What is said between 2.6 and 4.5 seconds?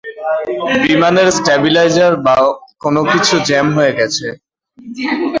কোনো কিছু জ্যাম হয়ে গেছে।